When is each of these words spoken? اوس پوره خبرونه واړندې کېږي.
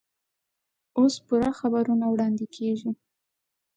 اوس 0.97 1.15
پوره 1.25 1.49
خبرونه 1.59 2.05
واړندې 2.09 2.45
کېږي. 2.55 2.91